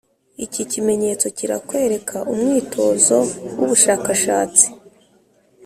[0.45, 3.17] iki kimenyetso kirakwereka umwitozo
[3.57, 4.65] w’ubushakashatsi